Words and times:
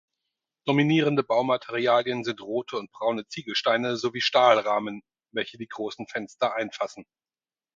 Dominierende 0.65 1.21
Baumaterialien 1.21 2.23
sind 2.23 2.41
rote 2.41 2.75
und 2.75 2.91
braune 2.91 3.27
Ziegelsteine 3.27 3.97
sowie 3.97 4.21
Stahlrahmen, 4.21 5.03
welche 5.31 5.59
die 5.59 5.67
großen 5.67 6.07
Fenster 6.07 6.55
einfassen. 6.55 7.05